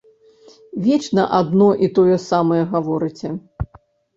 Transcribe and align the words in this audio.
Вечна 0.85 1.25
адно 1.39 1.67
і 1.89 1.91
тое 1.99 2.17
самае 2.29 2.59
гаворыце. 2.75 3.27